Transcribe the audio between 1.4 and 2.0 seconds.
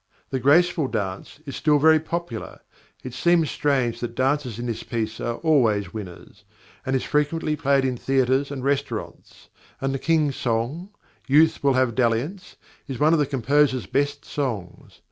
is still very